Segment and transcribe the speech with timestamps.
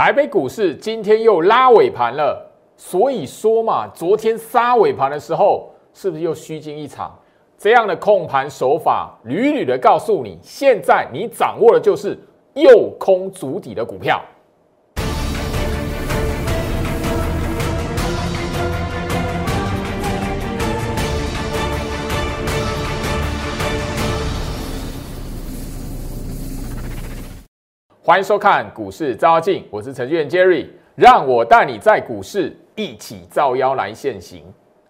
[0.00, 7.14] 台北股市今天又拉尾盘了，所以说嘛，昨天杀尾盘的时候，是不是又虚惊一场？
[7.58, 12.18] 这样的控盘手法，屡屡的告诉你，现在你掌握的就是
[12.54, 14.22] 右空足底的股票。
[28.02, 34.42] 欢迎收看股市照妖镜，我是程序员 Jerry，让我带你在股市一起照妖来现行。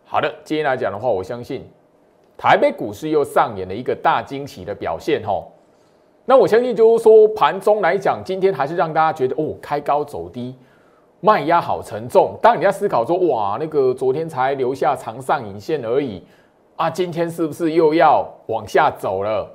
[0.04, 1.68] 好的，今天来讲的话，我相信
[2.38, 5.44] 台北股市又上演了一个大惊喜的表现哈。
[6.24, 10.54] 那我相信就是说盘中来讲，今天还是让大家觉得哦，开高走低，
[11.18, 12.38] 卖压好沉重。
[12.40, 16.22] 当你在思考说哇，那个昨天才留下长上影线而已
[16.76, 19.50] 啊，今天是不是又要往下走了？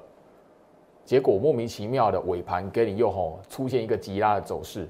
[1.05, 4.89] 结果莫名其妙的尾盘给你又吼出现一个急拉的走势，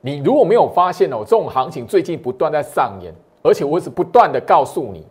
[0.00, 3.12] 你如果没有发现哦，这种行情最近不断在上演，
[3.42, 5.04] 而且我是不断的告诉你，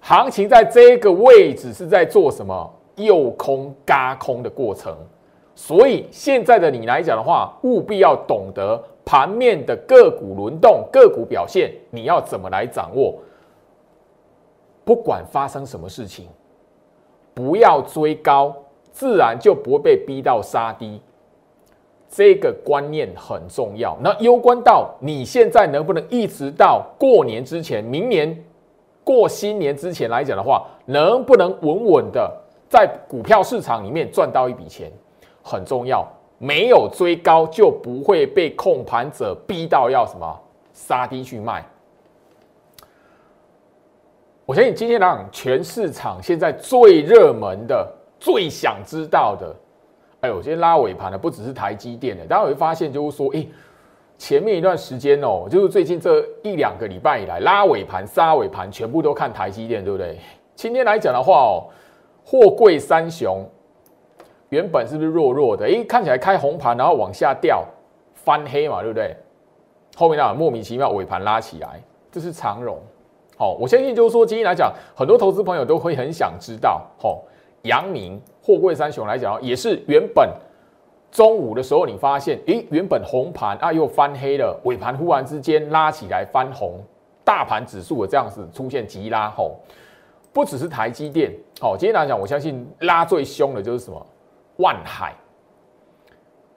[0.00, 4.94] 行情在这个位置是在做什么诱空嘎空的过程，
[5.54, 13.14] 所以现在的你来讲的话，务必要懂得盘面的个股轮动、个股表现，你要怎么来掌握？
[14.84, 16.28] 不管发生什么事情，
[17.32, 18.54] 不要追高。
[18.92, 21.00] 自然就不会被逼到杀低，
[22.08, 23.96] 这个观念很重要。
[24.02, 28.44] 那攸关到你现在能不能一直到过年之前，明年
[29.04, 32.30] 过新年之前来讲的话，能不能稳稳的
[32.68, 34.90] 在股票市场里面赚到一笔钱，
[35.42, 36.06] 很重要。
[36.38, 40.40] 没有追高，就不会被控盘者逼到要什么
[40.72, 41.64] 杀低去卖。
[44.46, 47.86] 我相信今天来讲，全市场现在最热门的。
[48.20, 49.56] 最想知道的，
[50.20, 53.44] 哎呦，今天拉尾盘的不只是台积电的，大家会发现就是说，哎，
[54.18, 60.18] 前面一段时间哦，就是最近这一两个礼拜以来，拉尾盘、杀尾盘，全部都看台积电，对不对？
[60.54, 61.64] 今天来讲的话哦，
[62.22, 63.42] 货柜三雄
[64.50, 65.64] 原本是不是弱弱的？
[65.64, 67.64] 哎，看起来开红盘，然后往下掉，
[68.12, 69.16] 翻黑嘛，对不对？
[69.96, 72.78] 后面那莫名其妙尾盘拉起来，这是长荣。
[73.38, 77.22] 好，我相信就是说，今天来讲，很多投资朋友都会很想知道，好。
[77.62, 80.28] 阳明、货柜三雄来讲，也是原本
[81.10, 86.80] 中午的时候，你发现，诶，原本红盘啊，又翻黑了，尾盘忽然之间拉起来翻红，
[87.24, 89.56] 大盘指数的这样子出现急拉吼，
[90.32, 94.06] 不只是台积电，好，今天来讲，我相信拉最凶的就是什么？
[94.56, 95.14] 万海、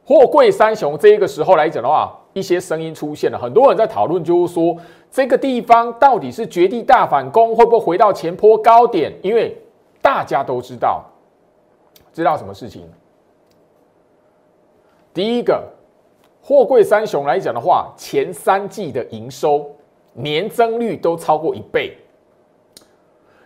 [0.06, 4.76] 货柜三雄这一个时候来讲的话，一些声音出现了，很多人在讨论，就是说
[5.10, 9.14] 这个地方到底是绝地大反攻，会不会回到前坡高点？
[9.22, 9.58] 因为
[10.04, 11.06] 大家都知道，
[12.12, 12.84] 知道什么事情？
[15.14, 15.64] 第一个，
[16.42, 19.74] 货柜三雄来讲的话，前三季的营收
[20.12, 21.98] 年增率都超过一倍，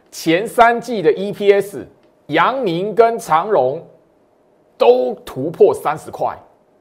[0.10, 1.86] 前三季的 EPS，
[2.28, 3.86] 阳明跟长荣
[4.78, 6.36] 都突破三十块，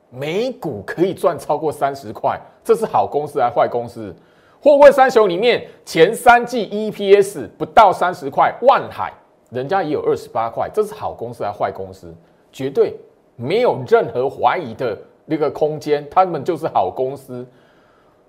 [0.09, 4.15] 每股可以赚超过三十块，这是好公司还是坏公司？
[4.59, 9.13] 货柜三雄里面前三季 EPS 不到三十块，万海。
[9.51, 12.13] 人家也有二十八块，这是好公司还是坏公司？
[12.53, 12.95] 绝对
[13.37, 17.47] 没有任何怀疑的那个空间，他们就是好公司。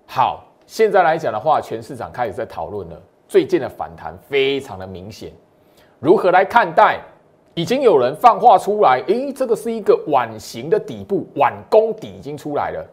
[0.06, 5.32] 好，现在来讲的话，全市场开始在讨论了，最近的反弹非常的明显，
[6.00, 7.00] 如何来看待？
[7.56, 12.86] 已经有人放话出来，诶，这个是一个碗形的底部，碗弓底已经出来了。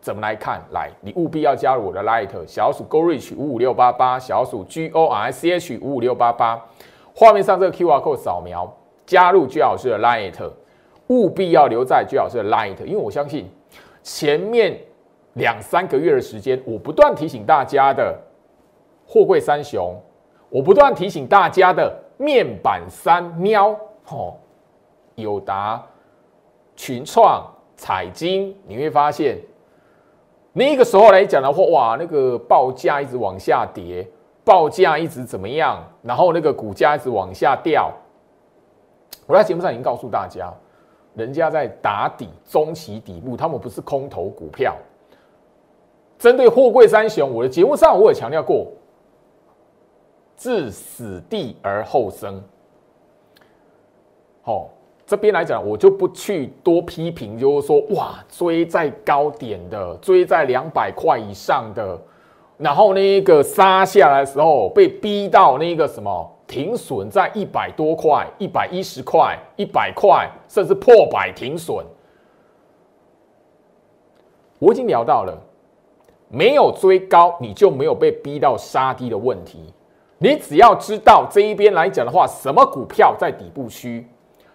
[0.00, 0.62] 怎么来看？
[0.70, 6.64] 来，你务必要加入我的 Light 小鼠 Gorich 五五六八八，小鼠 G O R C H 五五六八八。
[7.14, 8.70] 画面上这个 Q R code 扫描
[9.06, 10.34] 加入居老师的 Light，
[11.06, 13.48] 务必要留在居老师的 Light，因为我相信
[14.02, 14.78] 前面
[15.34, 18.18] 两三个月的时间，我不断提醒大家的
[19.06, 19.94] 货柜三雄，
[20.48, 23.70] 我不断提醒大家的面板三喵，
[24.08, 24.34] 哦，
[25.14, 25.80] 友达、
[26.74, 27.44] 群创、
[27.76, 29.38] 彩金，你会发现
[30.52, 34.04] 那个时候来讲的话，哇，那个报价一直往下跌。
[34.44, 35.82] 报价一直怎么样？
[36.02, 37.90] 然后那个股价一直往下掉。
[39.26, 40.52] 我在节目上已经告诉大家，
[41.14, 44.76] 人家在打底中期底部，他们不是空头股票。
[46.18, 48.66] 针对货柜三雄，我的节目上我也强调过，
[50.36, 52.42] 置死地而后生。
[54.42, 54.68] 好，
[55.06, 61.98] 这边来讲，我就不去多批评，就是说，哇，追在高点的，追在两百块以上的。
[62.56, 71.84] 然后那个杀下来的时候，被逼到那个什么停损在一百多块、一百一十块、一百块，甚至破百停损。
[74.60, 75.36] 我已经聊到了，
[76.28, 79.58] 没有追高，你就没有被逼到杀低的问题。
[80.18, 84.06] 你只要知道这一边来讲的话，什么股票在底部区，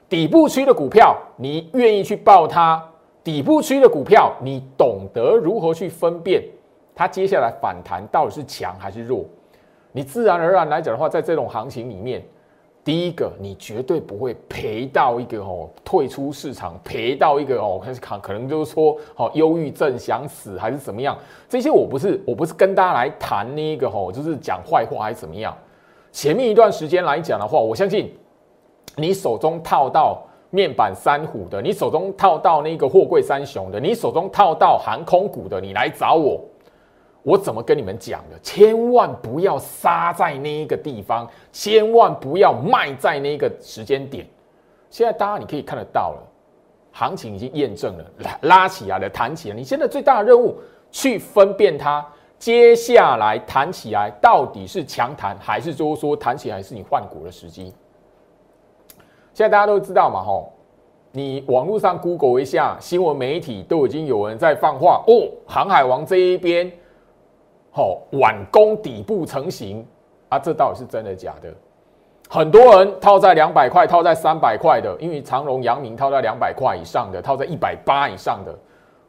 [0.07, 2.81] 底部区的股票，你愿意去报它；
[3.23, 6.41] 底部区的股票，你懂得如何去分辨
[6.99, 9.23] 它接下来反弹到底是强还是弱。
[9.93, 12.21] 你自然而然来讲的话，在这种行情里面。
[12.83, 21.17] 第一个，你绝对不会赔到一个哦，退出市场赔到一个哦，可是可可能就是说哦，忧郁症想死还是怎么样？
[21.47, 25.55] 这些我不是我不是跟大家来谈那个哦，就是讲坏话还是怎么样？
[26.11, 28.13] 前面一段时间来讲的话，我相信
[28.97, 36.41] 你手中套到面板三虎的，你手中套到那个货柜三雄的，你手中套到航空股的，你来找我。
[37.29, 38.39] 我怎么跟你们讲的？
[38.41, 44.25] 千万不要杀在那一个地方，千万不要卖在那个时间点。
[44.89, 46.23] 现在大家你可以看得到了，
[46.91, 49.55] 行情已经验证了，拉拉起来了，弹起来。
[49.55, 50.55] 你现在最大的任务
[50.89, 52.03] 去分辨它，
[52.39, 57.71] 接下来弹起来到底是强弹，还是就是说弹起来是你换股的时机？
[59.35, 60.51] 现在大家都知道嘛，吼，
[61.11, 66.71] 你网络上 Google 一下，新闻媒体都已经有人在放话哦，航海王这一边。
[67.71, 69.85] 好，晚攻底部成型
[70.27, 71.53] 啊，这到底是真的假的？
[72.29, 78.55] 很多人套在两百块、套在三百块的，因为长荣、阳明套在两百块以上的，套在一百八以上的，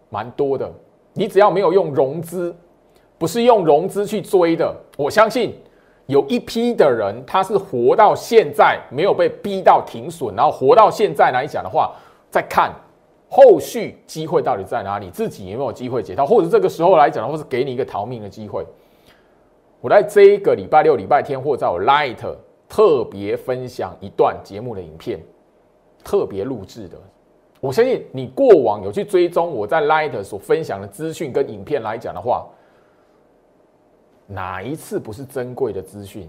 [0.09, 0.71] 蛮多的。
[1.13, 2.55] 你只要没有用融资，
[3.19, 5.55] 不是用融资去追的，我相信
[6.07, 11.93] 有一批的人，他是活到现在没有被逼到停损，然后活到现在来讲的话，
[12.31, 12.73] 再看。
[13.33, 15.09] 后续机会到底在哪里？
[15.09, 16.27] 自己有没有机会解套？
[16.27, 18.67] 或者这个时候来讲的话，是给你一个逃命的机会。
[19.81, 22.19] 我在这一个礼拜六、礼拜天，或在我 Light
[22.69, 25.21] 特别分享一段节目的影片，
[26.03, 26.99] 特别录制的。
[27.61, 32.47] 我相信你过往有去追踪我在 Light 所分享的资讯跟影片来讲的话，
[34.27, 36.29] 哪一次不是珍贵的资讯？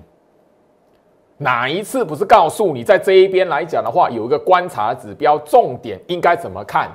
[1.42, 6.88] 哪一次不是告诉你，在这一边来讲的话，有一个观察指标，重点应该怎么看？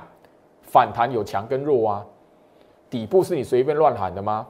[0.61, 2.05] 反弹有强跟弱啊？
[2.89, 4.47] 底部是你随便乱喊的吗？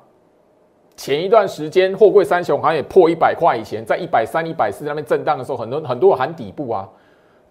[0.96, 6.88] 前一段时间，货柜三雄好像也破一百块以前，在一百三、一百四那边震荡的时候，很多很多人喊底部啊，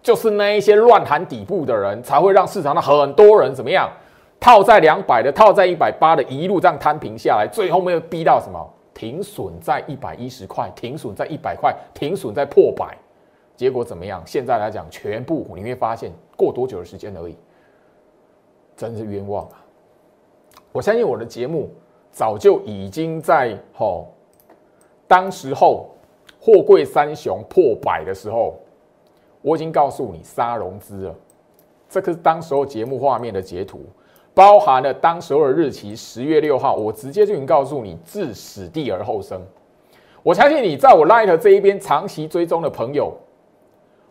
[0.01, 3.91] 就是那一些乱喊底部的人，才会让市场上很多人怎么样？
[4.39, 8.73] 套在两百的，套在一百八的，一路这样摊平下来，最后没有逼到什么？
[8.97, 12.97] 停损在一百一十块，停损在一百块，停损在破百，
[13.55, 14.23] 结果怎么样？
[14.25, 17.37] 现在来讲，全部你会发现，过多久的时间而已，
[18.75, 19.63] 真是冤枉啊！
[20.71, 21.69] 我相信我的节目
[22.11, 24.07] 早就已经在吼，
[25.07, 25.91] 当时候
[26.41, 28.55] 货柜三雄破百的时候，
[29.43, 31.15] 我已经告诉你杀融资了，
[31.87, 33.85] 这个是当时候节目画面的截图。
[34.37, 39.41] 包含了当时候的日期，十月六号，我直接就已经告诉你，置死地而后生。
[40.21, 43.17] 我相信你在我 Light 这一边长期追踪的朋友，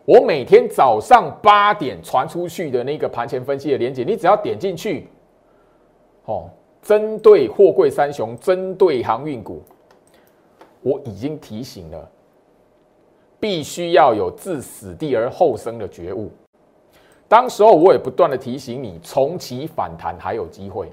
[0.05, 5.06] 我每天早上八点传出去的那个盘前分析的连接，你只要点进去，
[6.25, 6.50] 哦，
[6.82, 9.62] 针对货柜三雄，针对航运股，
[10.82, 12.11] 我已经提醒了，
[13.38, 16.32] 必须要有置死地而后生的觉悟。
[17.28, 20.88] 当时候我也不断的提醒你，重启反弹还有机会。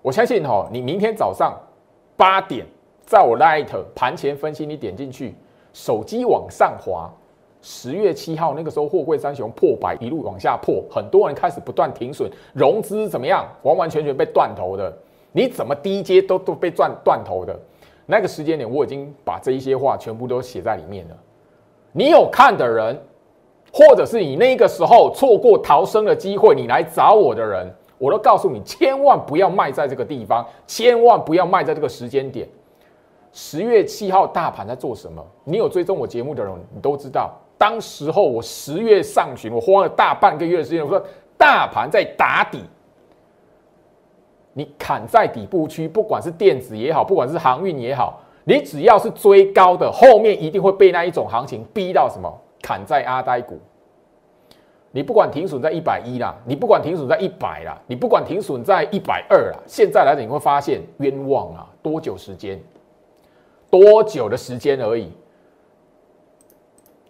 [0.00, 1.58] 我相信哈，你明天早上
[2.16, 2.64] 八点，
[3.04, 5.34] 在我 Light 盘前分析，你点进去，
[5.72, 7.10] 手机往上滑，
[7.60, 13.48] 十月七号那个时候，货柜三雄破百，一路往下破，很多人开始不断停损，融资怎么样？
[13.62, 14.96] 完完全全被断头的，
[15.32, 17.58] 你怎么低阶都都被断断头的。
[18.06, 21.16] 那个时间点，我已经把这一些话全部都写在里面了。
[21.90, 22.96] 你有看的人。
[23.76, 32.48] 或者是你那个时候错过逃生的机会，你来找我的人，我都告诉你，千万不要卖在这个地方，千万不要卖在这个时间点。
[33.32, 35.20] 十月七号大盘在做什么？
[35.42, 37.32] 你有追踪我节目的人，你都知道。
[37.58, 41.04] 当时候我十月上旬，我花了大半个月的时间，我说
[41.36, 42.62] 大盘在打底，
[44.52, 52.32] 你砍在底部区，不管是电子也好，不管是航运也好，你只要是追高的，后面一定会被那一种行情逼到什么？
[52.64, 53.60] 砍在阿呆股，
[54.90, 61.68] 你不管停损在一百一啦，你不管停损在一百啦，你不管停损在一百二啦，现在来讲你会发现冤枉啊！
[61.82, 62.58] 多久时间？
[63.68, 65.12] 多久的时间而已？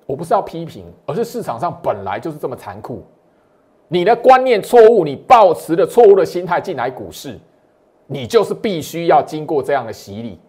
[0.07, 3.05] 我不是要批评，而是市场上本来就是这么残酷。
[3.87, 7.39] 你的观念错误，你抱持的错误的心态进来股市，
[8.09, 10.41] 你就是必须要经过这样的洗礼。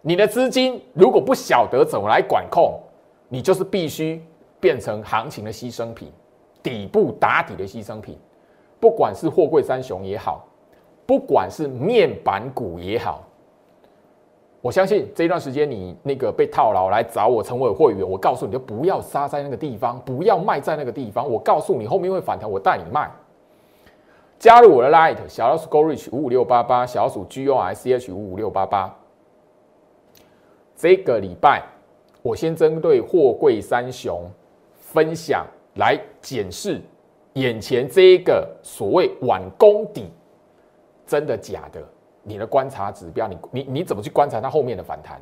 [0.00, 2.78] 你的资金如果不晓得怎么来管控，
[3.28, 4.22] 你就是必须。
[4.64, 6.10] 变成行情的牺牲品，
[6.62, 8.18] 底部打底的牺牲品，
[8.80, 10.48] 不管是货柜三雄也好，
[11.04, 13.22] 不管是面板股也好，
[14.62, 21.30] 我相信这一段时间你那个被套牢来找我成为会员，我告诉你就不要杀在那个地方，不要卖在那个地方。
[21.30, 23.10] 我告诉你后面会反弹，我带你卖。
[24.38, 28.96] 加入我的 Light 小老鼠 Go Reach 五五六八八，小老鼠 G O I C H 五五六八八。
[30.74, 31.62] 这个礼拜
[32.22, 34.22] 我先针对货柜三雄
[34.94, 36.80] 分享来检视
[37.32, 40.08] 眼前这一个所谓晚攻底，
[41.04, 41.82] 真的假的？
[42.22, 45.20] 你的观察指标，你你你怎么去观察它后面的反弹？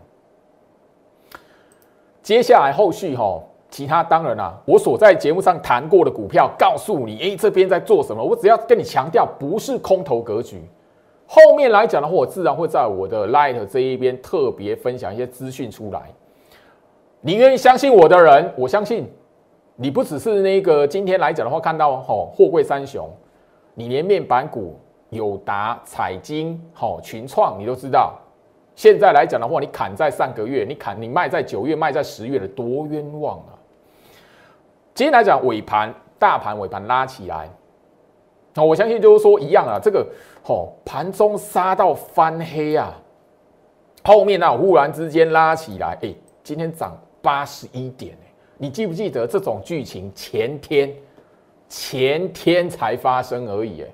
[2.23, 3.43] 接下来后续哈。
[3.71, 8.23] 其他当然啦，我所在节目上谈过的股票，告诉你，哎，这边在做什么？
[8.23, 10.63] 我只要跟你强调，不是空头格局。
[11.27, 16.13] 后面来讲的话，我自然会在我的 Light 这一边特别分享一些资讯出来。
[17.23, 19.11] 你愿意相信我的人，我相信
[19.77, 23.11] 你不只是那个今天来讲的话，看到吼货柜三雄，
[23.75, 24.79] 你连面板股
[25.11, 28.19] 友达、彩晶、吼群创，你都知道。
[28.75, 33.53] 现在来讲的话，你砍在上个月，你砍你卖在九月，卖在十月的，多冤枉啊！
[34.95, 37.51] 今天来讲尾盘，大盘尾盘拉起来，
[38.55, 40.07] 那我相信就是说一样啊，这个
[40.43, 42.95] 吼盘中杀到翻黑啊，
[44.05, 48.32] 后面那忽然之间拉起来，哎，今天涨八十一点哎，
[48.63, 50.89] 你记不记得这种剧情前天
[51.69, 53.89] 前天才发生而已哎，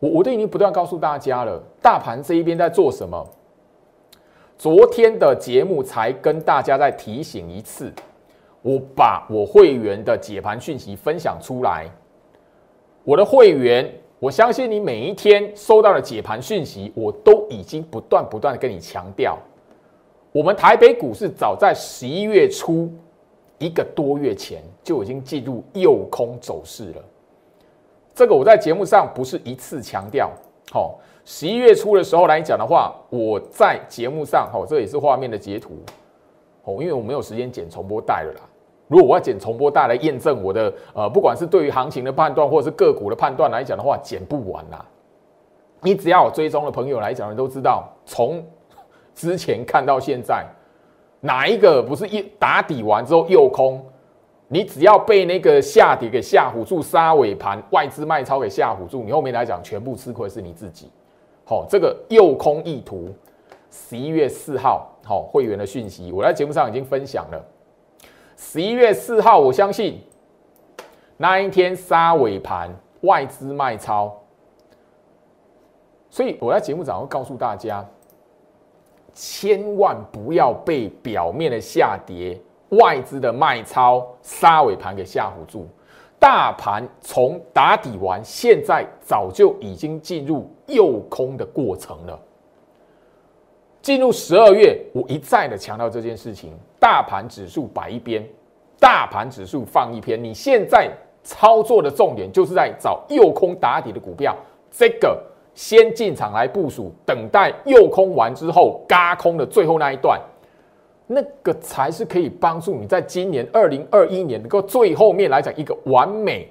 [0.00, 3.24] 我我都已经不断告诉大家了，大盘这一边在做什么，
[4.58, 7.92] 昨天的节目才跟大家再提醒一次。
[8.60, 11.88] 我把我会员的解盘讯息分享出来，
[13.04, 13.88] 我的会员，
[14.18, 19.38] 我相信你每一天收到的解盘讯息，我都已经不断不断的跟你强调，
[20.32, 22.92] 我们台北股市早在十一月初
[23.58, 27.04] 一个多月前就已经进入右空走势了。
[28.14, 30.30] 这个我在节目上不是一次强调，
[30.70, 35.78] 好，十一月初的时候来讲的话，我在节目上，好，这也是画面的截图，
[36.64, 38.40] 哦，因为我没有时间剪重播带了啦。
[38.88, 44.86] 如果我要剪重播带来验证我的呃，不管是对于行情的判断，或者是个股的判断来讲的话，剪不完啦。
[45.82, 48.42] 你只要有追踪的朋友来讲，你都知道，从
[49.14, 50.46] 之前看到现在，
[51.26, 53.84] 哪一个不是一打底完之后又空？
[54.48, 60.88] 你只要被那个下跌给吓唬住，杀尾盘外资卖超给吓唬住，你后面来讲全部吃亏是你自己。
[61.44, 63.12] 好，这个诱空意图，
[63.72, 67.44] 十一月四号，好会员的讯息，我在节目上已经分享了。
[68.36, 70.00] 十一月四号，我相信
[71.16, 74.16] 那一天杀尾盘，外资卖超，
[76.08, 77.84] 所以我在节目上会告诉大家，
[79.16, 85.66] 千万不要被表面的下跌、外资的卖超、杀尾盘给吓唬住。
[86.18, 92.20] 大盘从打底完，现在早就已经进入诱空的过程了。
[93.80, 96.52] 进入十二月，我一再的强调这件事情。
[96.78, 98.22] 大盘指数摆一边，
[98.78, 100.22] 大盘指数放一边。
[100.22, 100.90] 你现在
[101.22, 104.36] 操作的重点就是在找右空打底的股票，
[104.70, 105.22] 这个
[105.56, 110.20] 先进场来部署，等待右空完之后，嘎空的最后那一段，
[111.06, 116.46] 那个才是可以帮助你在今年二零二一年能够最后面来讲一个完美、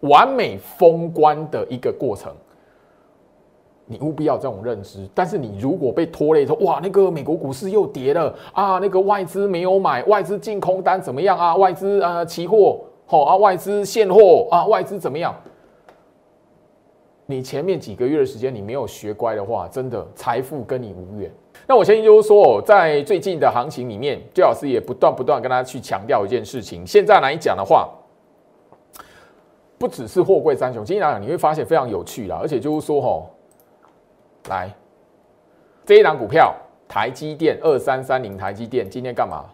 [0.00, 2.32] 完美封关的一个过程。
[3.84, 11.54] 你务必要这种认知，但是你如果被拖累说哇，那个美国股市又跌了啊，那个外资没有买，外资净空单怎么样啊？
[11.54, 15.34] 外资呃期货好啊，外资现货啊，外资怎么样？
[17.30, 21.30] 你前面几个月的时间你没有学乖的话，真的财富跟你无缘。
[21.66, 26.86] 那我相信就是说，在最近的行情里面，最老师也不断不断跟大家去强调一件事情。
[26.86, 27.86] 现在来讲的话，
[29.76, 33.22] 不只是货柜三雄，今天来讲你会发现非常有趣啦，而且就是说哈。
[34.48, 34.74] 来，
[35.84, 36.54] 这一档股票，
[36.88, 39.44] 台积电二三三零，台积电今天干嘛？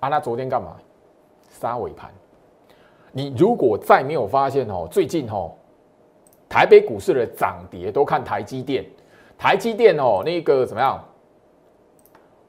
[0.00, 0.74] 啊，那昨天干嘛？
[1.50, 2.10] 杀尾盘。
[3.12, 5.52] 你如果再没有发现哦，最近哦，
[6.54, 8.84] 台北股市的涨跌都看台积电，
[9.36, 11.04] 台积电哦，那个怎么样？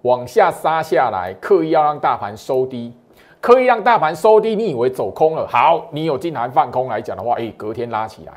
[0.03, 2.93] 往下杀下来，刻意要让大盘收低，
[3.41, 5.47] 刻意让大盘收低，你以为走空了？
[5.47, 8.33] 好，你有进来放空来讲的话，哎，隔天拉起来。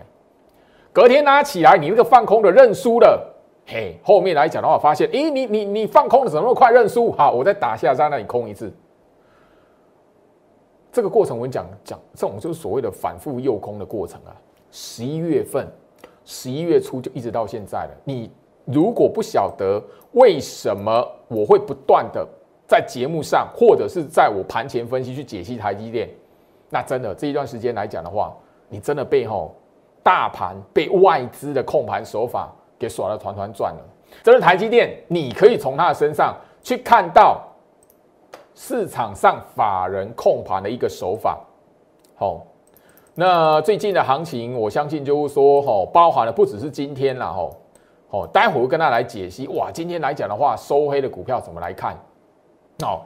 [0.90, 3.22] 隔天拉起来，你那个放空的认输了，
[3.66, 7.12] 嘿，后面来讲的话，发现，咦，你你你放空的怎么那么快认输？
[7.12, 8.74] 好，我再打下再让你空一次。
[10.90, 14.32] 这个过程我跟你讲讲，这种就是所谓的反复诱空的过程啊。
[14.70, 15.66] 十一月份，
[16.24, 17.90] 十一月初就一直到现在了。
[18.04, 18.30] 你
[18.64, 19.82] 如果不晓得
[20.12, 22.26] 为什么我会不断的
[22.66, 26.08] 在节目上，或者是在我盘前分析去解析台积电，
[26.70, 28.36] 那真的这一段时间来讲的话，
[28.68, 29.54] 你真的被吼。
[30.00, 33.84] 大盘被外资的控盘手法给耍得团团转了。
[34.22, 37.46] 这是台积电，你可以从他的身上去看到
[38.54, 41.38] 市场上法人控盘的一个手法。
[42.16, 42.46] 好，
[43.20, 47.52] 那最近的行情，我相信就是说，吼，包含了不只是今天了，吼，
[48.08, 49.48] 好，待会跟大家来解析。
[49.48, 51.96] 哇，今天来讲的话，收黑的股票怎么来看？
[52.84, 53.02] 哦，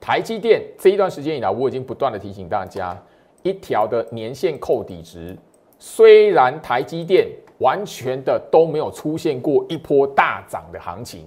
[0.00, 3.00] 台积电这一段时间以来，我已经不断的提醒大家，
[3.44, 5.38] 一条的年线扣底值，
[5.78, 7.28] 虽然台积电
[7.58, 11.24] 完全的都没有出现过一波大涨的行情，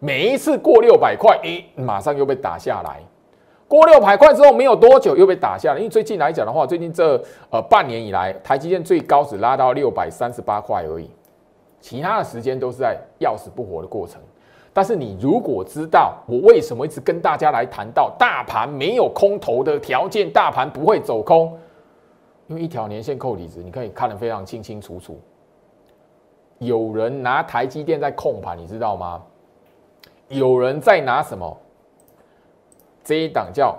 [0.00, 3.00] 每一次过六百块，诶，马上又被打下来。
[3.66, 11.10] 过六百块之后没有多久又被打下来，因为最近来讲的话，最近这呃半年以来，台积电最高只拉到六百三十八块而已，
[11.80, 14.20] 其他的时间都是在要死不活的过程。
[14.72, 21.56] 但是你如果知道我为什么一直跟大家来谈到大盘没有空头的条件，大盘不会走空，
[22.48, 25.18] 因为一条年线扣底值，你可以看得非常清清楚楚。
[26.58, 29.22] 有人拿台积电在控盘，你知道吗？
[30.28, 31.56] 有人在拿什么？
[33.04, 33.78] 这一档叫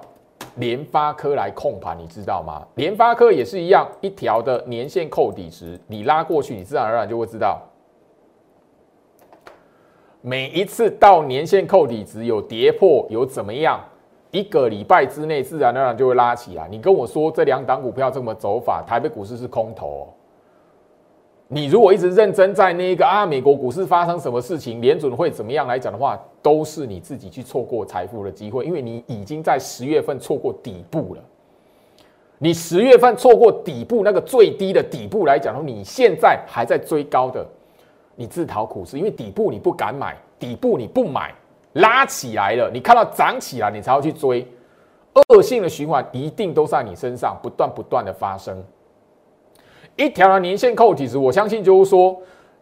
[0.57, 2.65] 联发科来控盘，你知道吗？
[2.75, 7.61] 联发科也是一样，一条的年线扣底值，你拉过去，你自然而然就会知道。
[10.21, 13.79] 每一次到年线扣底值有跌破有怎么样，
[14.31, 16.67] 一个礼拜之内自然而然就会拉起来。
[16.69, 20.07] 你跟我说这两档股票这么走法，台北股市是空头。
[21.47, 31.21] 你如果一直认真在那个啊，美国股市发生什么事情，联准会怎么样来讲的话，都是你自己去错过财富的机会，因为你已经在十月份错过底部了。
[32.39, 37.45] 你十月份错过底部那个最低的底部来讲，你现在还在追高的。
[38.15, 41.33] 你自讨苦吃，因为底部你不敢买，底部你不买，
[41.73, 44.47] 拉起来了，你看到涨起来，你才要去追，
[45.29, 48.63] 恶性的循环一定都在你身上不断不断的发生。
[49.95, 52.17] 一条的年线扣底值，我相信就是说，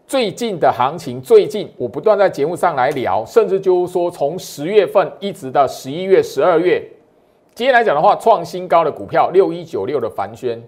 [0.05, 6.83] 最近的行情，最近我不断在节目上来聊，甚至就是说，从十月份一直到十一月、十二月，
[7.55, 10.61] 今天来讲的话，创新高的股票六一九六的凡轩，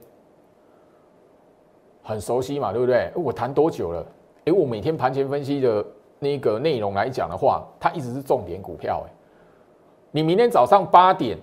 [2.01, 3.11] 很熟悉嘛，对不对？
[3.15, 4.05] 我谈多久了？
[4.45, 5.85] 哎，我每天盘前分析的
[6.17, 9.05] 那个内容来讲的话，它一直是重点股票。
[9.07, 9.13] 哎，
[10.11, 11.37] 你明天早上八点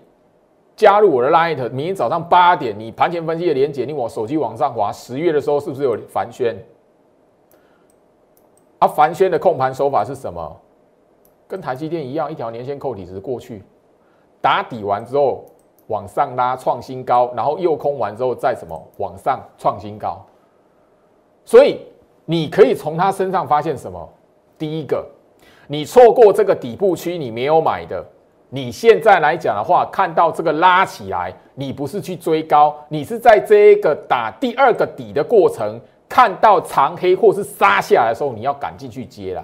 [0.76, 6.56] 加入我的 Light，明天早上八点你盘前分析的连接，你往手机往上滑，十月的时候是不是有凡轩？
[8.78, 10.60] 啊，凡轩的控盘手法是什么？
[11.46, 13.62] 跟台积电一样，一条年线扣底值过去，
[14.40, 15.44] 打底完之后
[15.88, 20.24] 往上拉创新高，然后又空完之后再什么往上创新高，
[21.44, 21.80] 所以。
[22.24, 24.08] 你可以从他身上发现什么？
[24.56, 25.04] 第一个，
[25.66, 28.02] 你错过这个底部区，你没有买的，
[28.54, 39.42] 你现在来讲的话，看到这个拉起来，你不是去追高，你是在这个打第二个底的过程，看到长黑或是杀下来的时候，你要赶进去接了。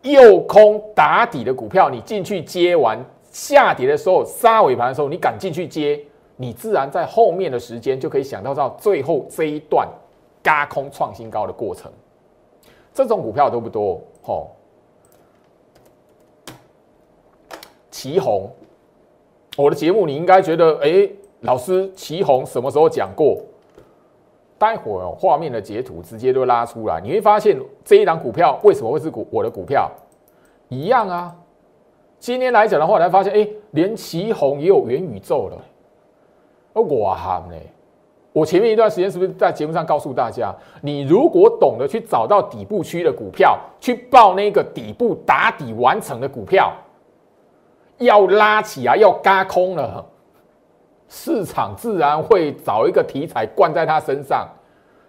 [0.00, 2.98] 右空打底的股票，你进去接完
[3.30, 6.00] 下跌的时候，杀尾盘的时候，你赶进去接，
[6.36, 9.86] 你自然在后面的时间就可以想到到最后这一段。
[10.42, 11.90] 加空创新高的过程，
[12.94, 14.00] 这种股票多不多？
[14.22, 14.55] 吼，
[17.96, 18.50] 旗红，
[19.56, 21.08] 我的节目你应该觉得，哎，
[21.40, 23.38] 老师，旗红什么时候讲过？
[24.58, 29.90] 待会儿画面的截图直接都拉出来，你会发现这一档股票为什么会是股我的股票？
[30.68, 31.34] 一样啊，
[32.18, 35.56] 今天来讲的话，才发现，哎，连旗红也有元宇宙了，
[36.74, 37.56] 我喊呢。
[38.34, 46.70] 我前面一段时间是不是在节目上告诉大家，你如果懂得去找到底部区的股票，去报那个底部打底完成的股票，
[47.98, 50.04] 要拉起来要嘎空了，
[51.08, 54.48] 市场自然会找一个题材灌在他身上，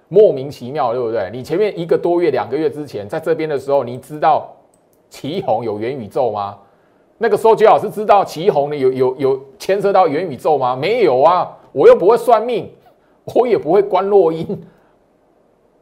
[0.08, 1.30] 莫名其妙，对不对？
[1.32, 4.48] 你前面一个多月、两个月之前在这边的时候，你知道
[5.10, 6.58] 旗红有元宇宙吗？
[7.18, 10.76] 那个时候，最好是知道旗红呢有有有牵涉到元宇宙吗？
[10.76, 12.72] 没有啊，我又不会算命。
[13.36, 14.48] 我也不会关落音，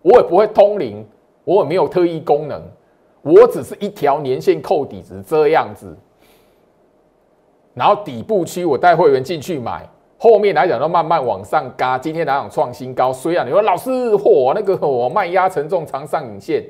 [0.02, 1.06] 我也不会通灵，
[1.44, 2.60] 我也没有特异功能，
[3.22, 5.96] 我只是一条年线扣底值这样子，
[7.76, 12.00] 然后底部区我带会员进去买，后面来讲都慢慢往上嘎。
[12.00, 16.64] 今天来讲创新高，虽然你说老师嚯那个我卖压沉重长上影线，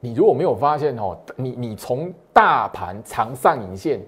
[0.00, 4.00] 你如果没有发现哦，你你从大盘长上影线。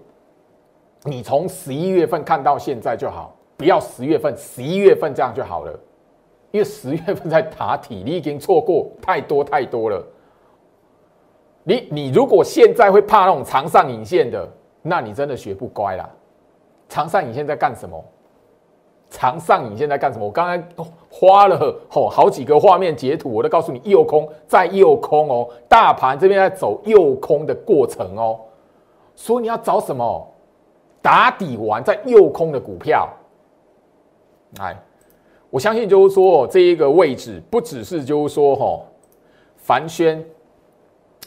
[1.05, 5.70] 你从十一月份看到现在就好，不要十月份、十一月份这样就好了，
[6.51, 10.05] 因为十月份在打体，你已经错过太多太多了。
[11.68, 14.48] 你你如果现在会怕那种长上影线的，
[14.83, 16.09] 那你真的学不乖啦。
[16.88, 18.05] 长上影线在干什么？
[19.11, 20.24] 长上影线在干什么？
[20.24, 20.64] 我刚才
[21.11, 28.38] 花了吼好几个画面截图，我都告诉你右空在右空哦，大盘这边在走右空的过程哦，
[29.16, 30.33] 所以你要找什么
[31.02, 33.09] 打底完在右空的股票？
[34.61, 34.76] 哎，
[35.50, 38.87] 我相信就是说这一个位置不只是就是说吼
[39.57, 40.24] 凡轩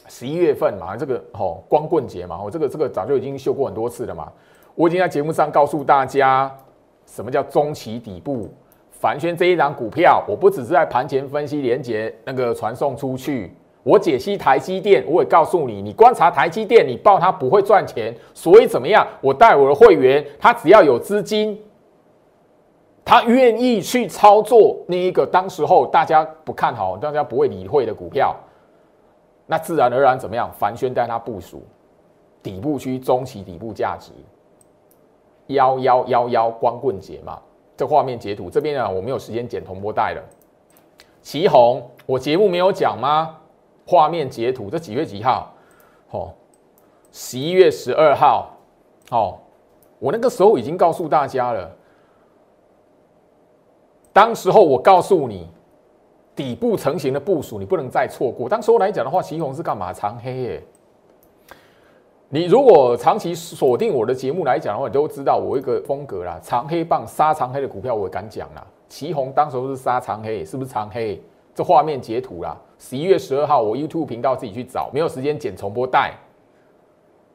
[0.10, 4.30] 十一月份嘛，这个吼光棍节嘛，我这个这个早就已经秀过很多次了嘛，
[4.76, 6.54] 我已经在节目上告诉大家。
[7.06, 8.48] 什么叫中期底部？
[8.92, 19.08] 凡轩这一张股票，我不只是在盘前分析连接那个传送出去，我解析台积电，我也告诉你，你观察台积电，你报它不会赚钱，所以怎么样？
[19.22, 21.60] 我带我的会员，他只要有资金，
[23.04, 28.36] 他愿意去操作那一个当时候大家不看好、大家不会理会的股票，
[29.52, 30.48] 那自然而然怎么样？
[30.54, 31.64] 凡轩带他部署
[32.44, 34.12] 底部区、中期底部价值。
[35.48, 37.42] 幺幺幺幺光棍节嘛，
[37.76, 40.24] 这画面截图这边呢，我没有时间剪同波带了。
[41.24, 43.36] 旗红，我节目没有讲吗？
[43.88, 45.52] 画面截图，这几月几号？
[46.12, 46.32] 哦，
[47.12, 48.56] 十一月十二号。
[49.10, 49.40] 哦，
[49.98, 51.76] 我那个时候已经告诉大家了。
[54.14, 55.50] 当时候我告诉你，
[56.40, 58.48] 底部成型的部署，你不能再错过。
[58.48, 59.92] 当时候来讲的话，旗红是干嘛？
[59.92, 60.64] 长黑耶。
[62.30, 66.40] 你如果长期锁定我的节目来讲的话，你都知道我一个风格啦。
[66.42, 68.66] 长黑棒杀长黑的股票，我也敢讲啦。
[68.88, 71.22] 旗红当时是杀长黑，是不是长黑？
[71.54, 72.58] 这画面截图啦。
[72.78, 76.14] 十一月十二号，我 YouTube 频道自己去找，没有时间剪重播带。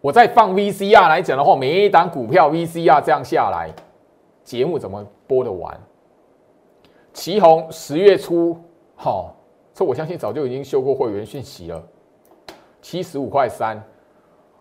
[0.01, 3.71] 我在放 VCR 来讲的话，每一档股票 VCR 这样下来，
[4.43, 5.79] 节目怎么播得完？
[7.13, 8.59] 旗红十月初，
[9.05, 9.37] 好，
[9.75, 11.83] 这我相信早就已经修过会员讯息了，
[12.81, 13.79] 七十五块三。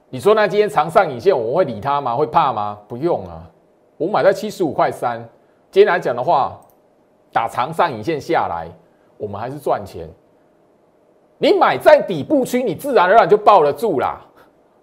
[0.09, 2.13] 你说那今天长上影线，我会理他吗？
[2.13, 2.77] 会怕吗？
[2.85, 3.49] 不用啊，
[3.95, 5.17] 我买在七十五块三。
[5.71, 6.59] 今天来讲的话，
[7.31, 8.67] 打长上影线下来，
[9.15, 10.09] 我们还是赚钱。
[11.37, 14.19] 你买在底部区，你自然而然就抱得住啦。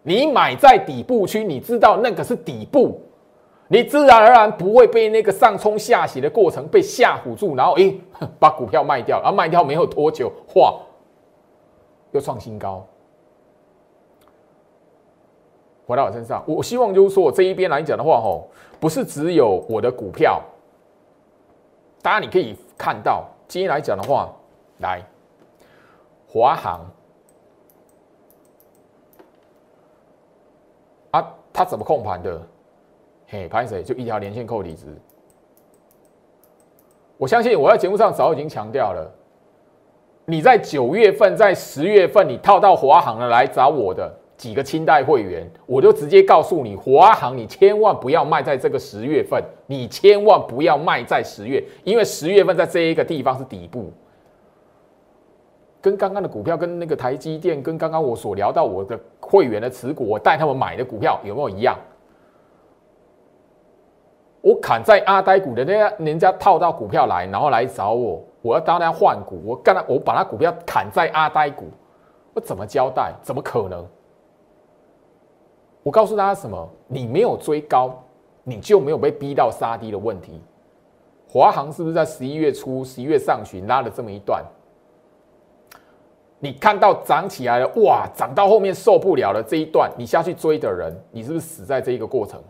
[0.02, 2.98] 你买在底部区，你知道那个是底部，
[3.72, 8.00] 你自然而然不会被那个上冲下洗的过程被吓唬住，然后诶，
[8.40, 10.74] 把股票卖掉，然后卖掉没有多久，哇，
[12.10, 12.84] 又创新高。
[15.86, 18.48] 回到我身上，我希望就是说我这一边来讲的话，吼，
[18.80, 20.42] 不是只有我的股票。
[22.02, 24.28] 大家你可以看到，今天来讲的话，
[24.78, 25.00] 来
[26.26, 26.90] 华航
[31.12, 32.42] 啊，它怎么控盘的？
[33.32, 34.86] 嘿，盘谁就一条连线扣底值。
[37.16, 39.08] 我相信我在节目上早已经强调了，
[40.24, 44.12] 你在九月份、在十月份，你套到华航的来找我的。
[44.36, 53.92] 几个清代会员，我就直接告诉你，华航你千万不要卖在这个十月份，你千万不要卖在十月，因为十月份在这一个地方是底部，
[55.82, 61.76] 跟刚刚的股票，跟那个台积电，跟刚刚我所聊到我的会员的持股，我带他们买的股票有没有一样？
[64.42, 71.64] 我砍在阿呆股的那家，人家套到股票来，然后来找我，我要当他换股，我干他，我把他股票砍在阿呆股，
[72.32, 73.12] 我怎么交代？
[73.20, 73.86] 怎么可能？
[75.82, 76.68] 我告诉大家什么？
[76.86, 78.02] 你没有追高，
[78.42, 80.40] 你就没有被逼到杀低的问题。
[81.28, 84.42] 华航是不是在十一月初、十一月上旬拉了这么一段？
[86.38, 92.42] 你看到涨起来了，哇，涨到后面受不了了这一段，你下去追的人，你是不是死在这一个过程？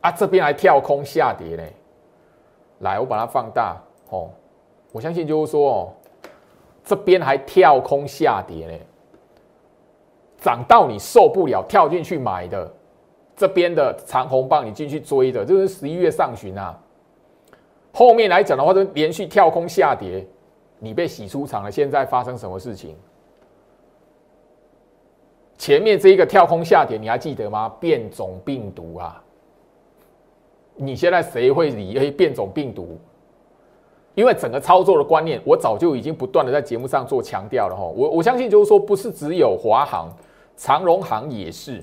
[0.00, 1.62] 啊，这边还跳空下跌呢。
[2.78, 3.76] 来，我把它放大
[4.08, 4.30] 哦。
[4.92, 5.92] 我相信就是说哦，
[6.82, 8.72] 这边还跳空下跌呢。
[10.38, 12.72] 涨到你受不了，跳进去买的，
[13.36, 16.78] 这边的长红棒你进去追的，这是十一月上旬啊。
[17.92, 20.26] 后面来讲的话，就连续跳空下跌，
[20.78, 21.70] 你被洗出场了。
[21.70, 22.96] 现在发生什么事情？
[25.58, 27.68] 前面这一个跳空下跌，你还记得吗？
[27.78, 29.22] 变种病毒啊！
[30.76, 32.98] 你现在谁会理会变种病毒？
[34.14, 37.82] 因为整个操作的观念，我早就已经不断的在节目上做强调了哈。
[37.84, 40.08] 我我相信就是说，不是只有华航。
[40.56, 41.82] 长荣航也是，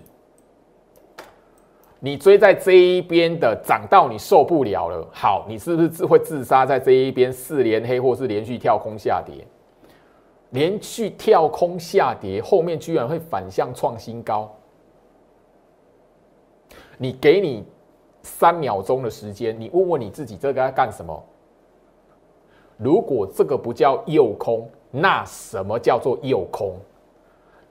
[1.99, 9.47] 你追在这一边的涨到你受不了了，好，你是不是自会自杀在这一边四连黑，或是连续跳空下跌？
[10.51, 14.53] 连续跳空下跌，后面居然会反向创新高？
[16.99, 17.65] 你给你
[18.27, 21.23] 三秒钟的时间，你问问你自己，这个要干什么？
[22.75, 26.75] 如果这个不叫诱空，那什么叫做诱空？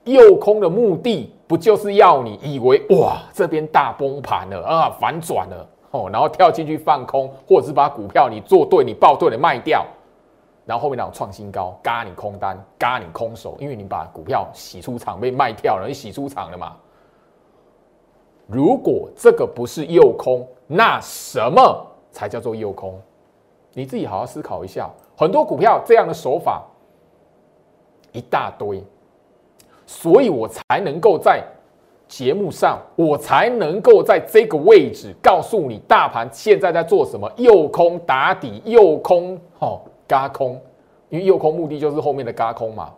[0.03, 9.85] 诱空的目的不就是要你以为哇这边大崩盘了啊反转了哦，然后跳进去放空，或者是把股票你做对，你报对了卖掉，
[10.65, 16.75] 然后后面那种创新高，嘎你空单，嘎你空手，因为你把股票洗出场被卖掉了，你洗出场了嘛。
[18.47, 22.99] 如果这个不是诱空，那什么才叫做诱空？
[23.73, 24.89] 你自己好好思考一下。
[25.15, 26.63] 很多股票这样的手法
[28.11, 28.83] 一大堆，
[29.85, 31.43] 所以我才能够在
[32.07, 37.29] 节目上，我才能够在这个位置告诉你，大盘现在在做什么？
[37.35, 40.61] 诱空打底，诱空哦，嘎空，
[41.09, 42.93] 因为诱空目的就是后面的嘎空嘛，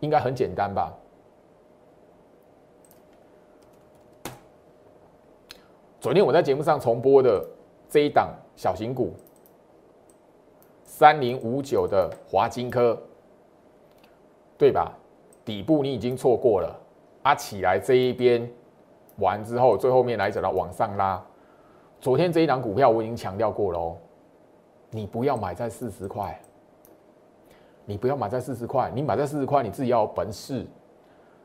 [0.00, 0.92] 应该很简单吧？
[6.04, 7.42] 昨天我在节目上重播的
[7.88, 9.14] 这一档小型股。
[10.82, 13.02] 三零五九的华金科，
[14.58, 14.92] 对吧？
[15.46, 16.78] 底部你已经错过了，
[17.22, 18.46] 啊，起来这一边
[19.16, 21.24] 完之后，最后面来讲到往上拉。
[22.02, 23.96] 昨天这一档股票我已经强调过了，哦，
[24.90, 26.38] 你不要买在四十块，
[27.86, 30.66] 你不要买在四十块，你买在四十块你自己要有本事，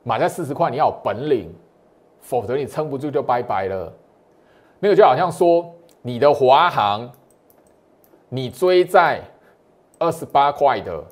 [0.04, 1.50] 买在四十块你要有本领，
[2.20, 3.94] 否则你撑不住就拜拜了。
[4.80, 7.12] 那个就好像说你的华航，
[8.30, 9.22] 你追在。
[10.02, 11.04] 二十八块的，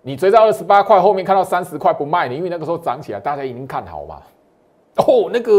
[0.00, 4.20] 你追到二十八块，后面看到三十块不卖你，因为那个时候涨起来，大家已经看好嘛。
[4.96, 5.52] 哦，那个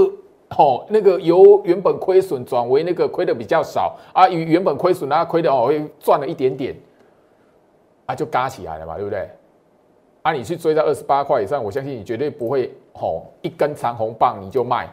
[0.58, 6.76] 哦，那个由原本亏损转为那个亏的比较少啊，与原本亏损那亏的哦会赚了一点点，
[8.08, 9.30] 啊就嘎起来了嘛，对不对？
[10.24, 14.90] 啊，你去追到二十八块以上，我相信你绝对不会吼一根长红棒你就卖，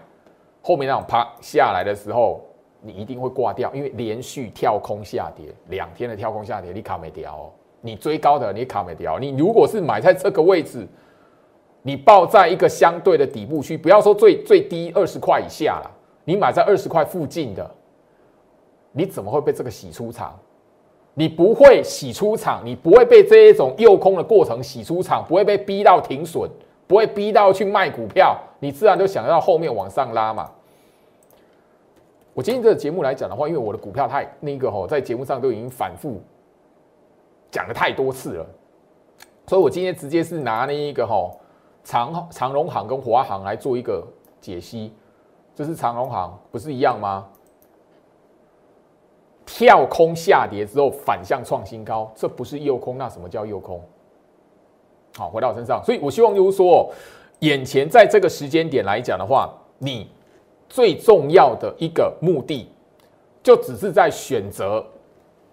[0.63, 2.41] 后面那种啪下来的时候。
[2.83, 7.53] 你一定会挂掉，因为连续跳空下跌两天的跳空下跌，你卡没掉哦。
[7.83, 10.89] 你追高的你卡没掉，你如果是买在这个位置，
[11.83, 15.91] 你报在一个相对的底部区，不要说最最低二十块以下了，
[16.25, 17.71] 你买在二十块附近的，
[18.93, 20.39] 你怎么会被这个洗出场？
[21.13, 26.49] 你不会洗出场，你不会被这一种诱空的过程洗出场，不会被逼到停损，
[26.87, 30.49] 不会逼到去卖股票，你自然就想要后面往上拉嘛。
[32.33, 36.23] 我今天这个节目来讲的话，因为我的股票太那个吼，在节目上都已经反复
[37.51, 38.47] 讲了太多次了，
[39.49, 41.41] 所以我今天直接是拿那一个吼
[41.83, 44.07] 长长荣行跟华航来做一个
[44.41, 44.95] 解析。
[45.53, 47.27] 这是长荣行不是一样吗？
[49.45, 53.83] 跳空下跌之后反向创新高，这不是诱空，那什么叫诱空？
[55.19, 56.89] 好，回到我身上，所以我希望就是说，
[57.41, 60.09] 眼前在这个时间点来讲的话，你。
[60.73, 62.69] 最重要的一个目的，
[63.43, 64.87] 就只是在选择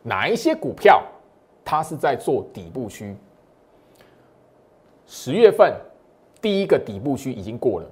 [0.04, 1.04] 哪一些股票，
[1.66, 3.18] 它是在做底部区。
[5.08, 5.74] 十月份
[6.40, 7.88] 第一个底部区已经过了，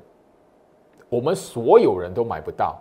[1.10, 2.80] 我们所有人都买不到，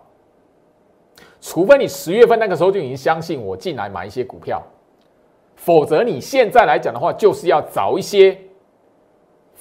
[1.40, 4.62] 除非你十月份那个时候就已经相信我进来买一些股票，
[5.57, 8.38] 否则你现在来讲的话，就是要找一些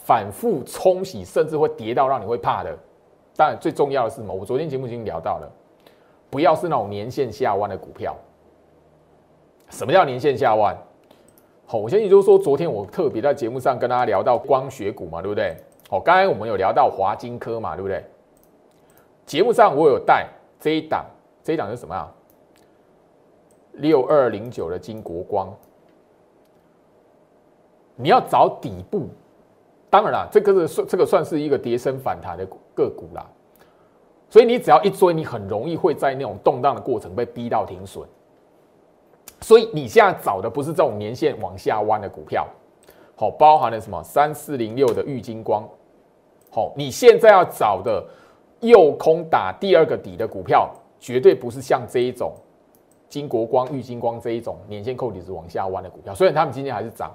[0.06, 2.78] 反复冲洗，甚至会跌到让你会怕的。
[3.36, 4.34] 当然，最重要的是什么？
[4.34, 5.52] 我昨天节目已经聊到了，
[6.30, 8.16] 不要是那种年线下弯的股票。
[9.70, 10.78] 什么叫年线下弯？
[11.66, 15.56] 好，我相信就是说，昨天我特别在节目上跟大家聊到光学股嘛，对不对？
[15.90, 18.04] 好，刚才我们有聊到华金科嘛，对不对？
[19.26, 20.28] 节目上我有带
[20.60, 21.06] 这一档，
[21.42, 22.12] 这一档是什么啊？
[23.74, 25.52] 六二零九的金国光，
[27.96, 29.08] 你要找底部。
[29.94, 33.24] 当然了，这个是算这个算是一个跌升反弹的个股啦，
[34.28, 38.04] 所以你只要一追，你很容易会在那种动荡的过程被逼到停损。
[39.40, 42.48] 所以你现在找的不是这种年线往下弯的股票，
[43.16, 45.64] 好，包含了什么三四零六的玉金光，
[46.50, 48.04] 好，你现在要找的
[48.62, 52.34] 右空打第二个底的股票，绝对不是像这一种
[53.08, 56.16] 金国光、玉金光这一种年线扣底是往下弯的股票。
[56.16, 57.12] 虽然他们今天还是涨，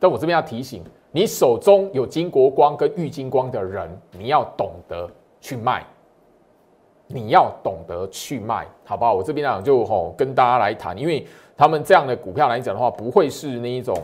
[0.00, 0.82] 但我这边要提醒。
[1.16, 5.08] 你手中有金国光跟玉金光的人，你要懂得
[5.40, 5.82] 去卖，
[7.06, 9.14] 你要懂得去卖，好不好？
[9.14, 11.26] 我这边呢就吼跟大家来谈，因为
[11.56, 13.96] 他们这样的股票来讲的话，不会是那一种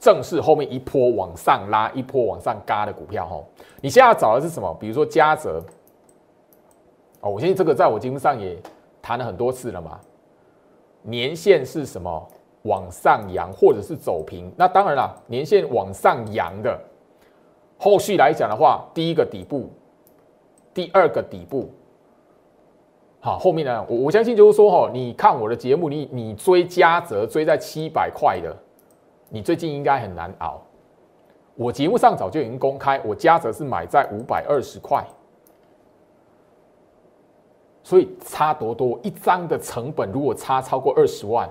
[0.00, 3.46] 正式后面一波往上拉、一波往上嘎的股票吼。
[3.80, 4.76] 你现在要找的是什么？
[4.80, 5.64] 比如说嘉泽，
[7.20, 8.60] 哦，我相信这个在我节目上也
[9.00, 10.00] 谈了很多次了嘛。
[11.02, 12.28] 年限是什么？
[12.62, 16.78] 往上扬或者是走平，那当然了，年线往上扬的，
[17.78, 19.70] 后续来讲的话，第一个底部，
[20.74, 21.70] 第二个底部，
[23.20, 28.54] 好，后面呢，我我相信就是说，哈，你看我的节目，你你追嘉泽追在七百块的，
[29.30, 30.60] 你最近应该很难熬。
[31.54, 35.04] 我节目上早就已经公开，我嘉泽是买在五百二十块，
[37.82, 41.48] 所以差多多一张的成本，如果差超过二十万，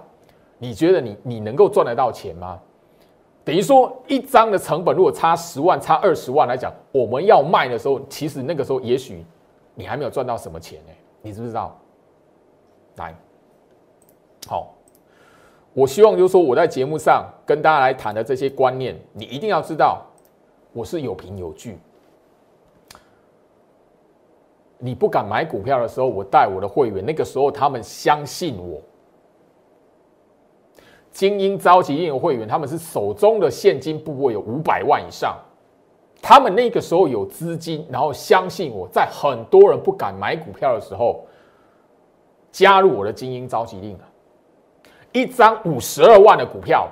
[0.59, 2.59] 你觉得你你能够赚得到钱吗？
[3.45, 9.25] 等于说一张的成本如果差十万、差二十万来讲，我们要卖的时候，其实那个时候也许
[9.73, 10.91] 你还没有赚到什么钱呢？
[11.23, 11.75] 你知不知道？
[12.97, 13.15] 来，
[14.47, 14.75] 好，
[15.73, 20.05] 我希望就是说我在节目上跟大家来谈的这些观念，你一定要知道，
[20.73, 21.79] 我是有凭有据。
[24.77, 28.79] 你不敢买股票的时候，我带我的会员，那个时候他们相信我。
[31.11, 35.37] 精英召集业会员，他们是手中的现金部位有五百万以上，
[36.21, 41.25] 他们那个时候有资金，然后相信我在很多人不敢买股票的时候，
[42.51, 44.05] 加入我的精英召集令啊，
[45.11, 46.87] 一张五十二万的股票，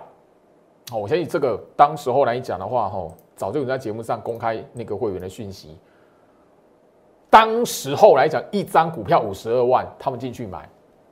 [0.89, 5.77] 好，我相信这个当时候来讲的话，哈，早就有在节目上公开那个会员的讯息。
[7.29, 10.67] 当时候来讲，一张股票五十二万，他们进去买，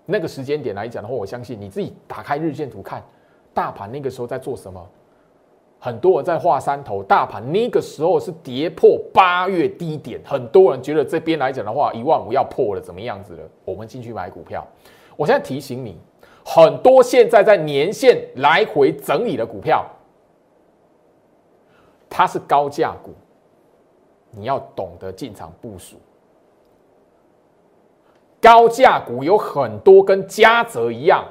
[0.05, 3.03] 那个时间点来讲的话，我相信你自己打开日线图看，
[3.53, 4.87] 大盘那个时候在做什么？
[5.79, 13.43] 很多人在画山头，大盘那个时候是跌破八月低点，很多人觉得这边来讲的话，一万五要破了，怎么样子了？
[13.63, 14.65] 我们进去买股票。
[15.15, 15.97] 我现在提醒你，
[16.43, 19.85] 很多现在在年线来回整理的股票，
[22.09, 23.13] 它是高价股。
[24.31, 25.97] 你要懂得进场部署，
[28.45, 31.25] 高价股有很多跟嘉泽一样，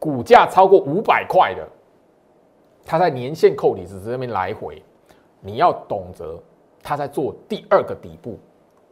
[0.00, 1.64] 股价超过五百块的，
[2.84, 4.82] 它在年线扣底值这边来回，
[5.40, 6.36] 你要懂得
[6.82, 8.36] 它在做第二个底部，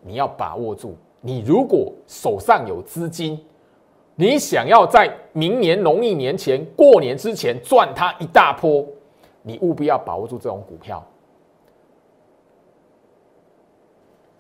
[0.02, 0.96] 你要把握住。
[1.20, 3.44] 你如果手上有资金，
[4.14, 8.86] 你想要在明年农历年前过年之前赚它一大波，
[9.42, 11.04] 你务必要把握住这种股票。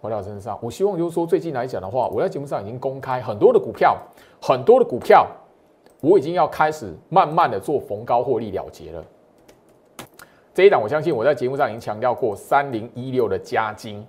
[0.02, 3.96] 回到身上，我希望就是说，最近来讲的话，我在节目上已经公开很多的股票，
[4.40, 5.24] 很多的股票，
[6.00, 9.04] 我已经要开始慢慢的做逢高获利了结了。
[10.52, 14.04] 这一档，我相信我在节目上已经强调过，三零一六的加金，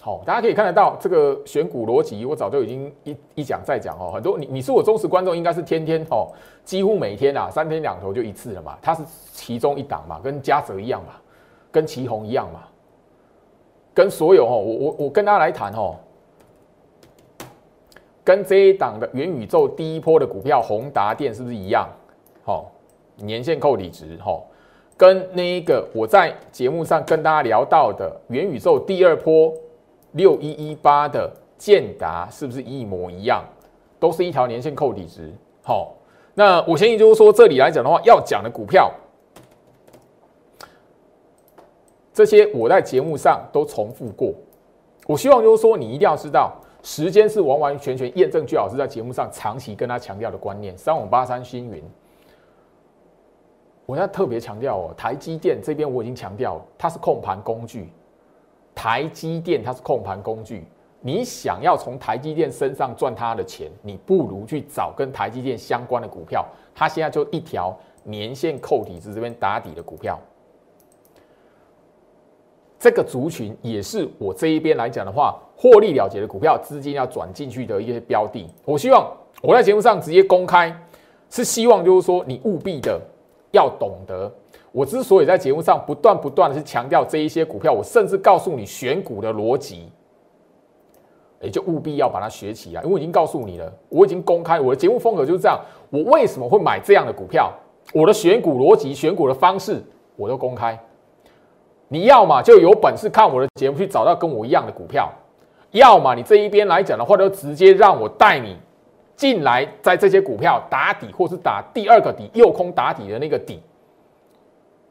[0.00, 4.12] 好，大家可以看得到这个选股逻辑，我早就已经一一讲再讲哦。
[4.14, 6.28] 很多你你是我忠实观众，应该是天天哦，
[6.64, 8.78] 几乎每天啊，三天两头就一次了嘛。
[8.80, 11.14] 它是其中一档嘛，跟嘉泽一样嘛，
[11.72, 12.60] 跟旗宏一样嘛。
[13.96, 15.96] 跟所有哦，我我我跟大家来谈哦，
[18.22, 21.88] 跟这一档的元宇宙第一波的股票宏达电是不是一样？
[22.44, 22.70] 好，
[23.16, 24.38] 年限扣底值哈，
[24.98, 29.50] 跟那一个我在节目上跟大家聊到的元宇宙第二波
[30.12, 33.42] 六一一八的建达是不是一模一样？
[33.98, 35.32] 都是一条年限扣底值。
[35.62, 35.94] 好，
[36.34, 38.92] 那我相信就是说这里来讲的话，要讲的股票。
[42.16, 44.32] 这些我在节目上都重复过，
[45.06, 46.50] 我希望就是说，你一定要知道，
[46.82, 50.74] 时间是完完全全验证居老师在节目上长期跟他强调的观念。
[50.78, 51.84] 三五八三星云，
[53.84, 57.92] 我要特别强调哦，台积电这边我已经强调，它是控盘工具。
[58.74, 60.64] 台积电它是控盘工具，
[61.02, 66.46] 你想要从台积电身上赚它的钱，你不如去找跟台积电相关的股票。
[66.74, 70.18] 它现在就一条年线扣底子这边打底的股票。
[72.86, 78.46] 这个族群也是我这一边来讲的话，获利了结的股票，资金要转进去的一些标的。
[78.64, 80.72] 我希望我在节目上直接公开，
[81.28, 83.00] 是希望就是说你务必的
[83.50, 84.32] 要懂得。
[84.70, 89.90] 我之所以在节目上不断不断的去强调这一些股票，我甚至告诉你选股的逻辑，
[91.40, 92.82] 也就务必要把它学起来。
[92.82, 95.60] 因为我已经告诉你了，我已经公开我的节目风格就是这样。
[95.90, 97.52] 我为什么会买这样的股票？
[97.92, 99.82] 我的选股逻辑、选股的方式，
[100.14, 100.78] 我都公开。
[101.88, 105.08] 你要么就有本事看我的节目去找到跟我一样的股票，
[105.70, 108.56] 要么你这一边来讲的话，就直接让我带你
[109.14, 113.62] 进来，在这些股票打底，或是打第二个底，右空打底的那个底，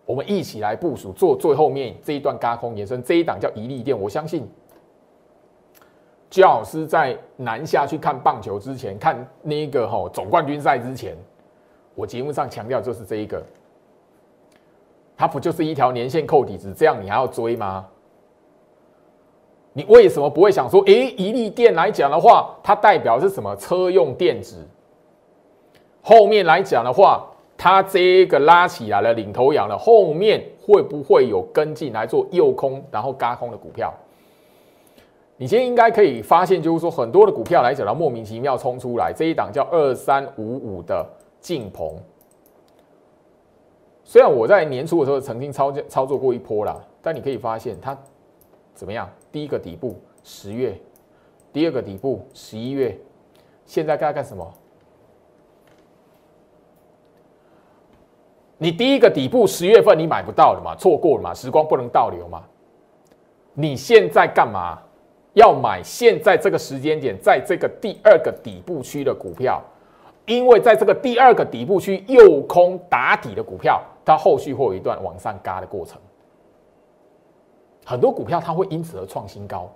[0.06, 3.04] 我们一起来部署做最后面这一段高空延伸。
[3.04, 4.50] 这一档叫一利电，我相信
[6.30, 11.14] 焦老师在南下去看棒球之前，看那个哈总冠军赛之前，
[11.94, 13.44] 我节目上强调就是这一个。
[15.18, 16.74] 它不就是一条年线扣底值？
[16.74, 17.86] 这样你还要追吗？
[19.74, 23.56] 你为什么不会想说，诶，一利电来讲的话，它代表是什么？
[23.56, 24.66] 车用电子。
[26.02, 27.26] 后面来讲的话，
[27.58, 33.94] 它这个拉起来了，领头羊了，后面会不会有跟进来做右空，然后嘎空的股票？
[35.38, 39.12] 你今天应该可以发现，就是说很多的股票来讲，它莫名其妙冲出来。
[39.14, 41.06] 这一档叫二三五五的
[41.42, 41.94] 晋鹏。
[44.08, 47.98] 虽然我在年初的时候曾经操操作过一波啦，但你可以发现它
[48.76, 49.10] 怎么样？
[49.32, 50.80] 第一个底部十月，
[51.52, 52.96] 第二个底部十一月，
[53.66, 54.54] 现在该干什么？
[58.60, 60.76] 你第一个底部十月份你买不到了嘛？
[60.76, 61.34] 错过了嘛？
[61.34, 62.44] 时光不能倒流嘛？
[63.54, 64.80] 你现在干嘛？
[65.34, 69.62] 要买现在这个时间点，在这个第二个底部区的股票，
[70.28, 76.00] 因为在这个第二个底部区右空打底的股票，它后续会有一段往上嘎的过程。
[77.84, 79.70] 很多股票它会因此而创新高，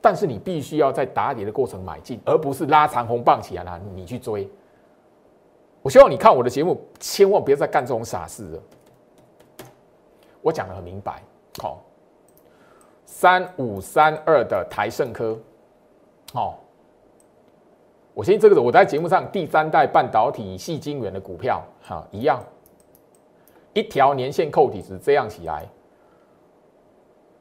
[0.00, 4.48] 但是你必须要在打底的过程买进，而不是拉长红棒起来了你去追。
[5.80, 8.62] 我希望你看我的节目，千万不要再干这种傻事了。
[10.40, 11.22] 我讲的很明白，
[11.60, 11.80] 好，
[13.04, 15.36] 三五三二的台盛科，
[16.32, 16.58] 好，
[18.14, 22.40] 我相信这个我在节目上第三代半导体细晶圆的股票，哈，一样，
[23.74, 25.66] 一条年线扣底值这样起来，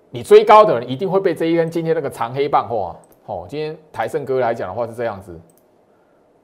[0.09, 5.39] 你追高的人一定会被这一根今天那个长黑棒嚯，哦，今天台盛哥来讲的话是这样子，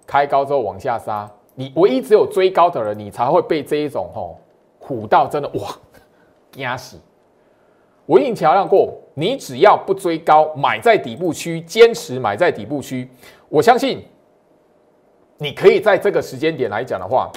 [0.05, 1.29] 开高之后往下杀。
[1.55, 4.37] 你唯一只有追高的人，你才会被这一种吼
[4.79, 5.69] 虎到真的哇
[6.57, 6.97] 压死。
[8.05, 13.09] 我已经强调过，你只要不追高，买在底部区，坚持买在底部区，
[13.49, 14.05] 我相信
[15.37, 17.31] 你可以在这个时间点来讲的话，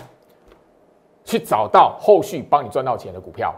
[1.25, 3.55] 去找到后续帮你赚到钱的股票。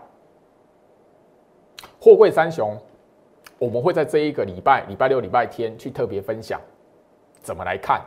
[2.01, 2.77] 货柜三雄，
[3.59, 6.61] 我们会在这一个礼拜、礼拜六、礼拜天去特别分享
[7.41, 8.03] 怎么来看。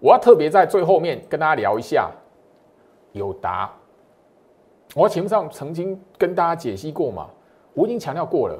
[0.00, 2.10] 我要特别在最后面跟大家聊一下
[3.12, 3.70] 友达。
[4.94, 7.28] 我节目上曾经跟大家解析过嘛，
[7.72, 8.56] 我已经强调过了，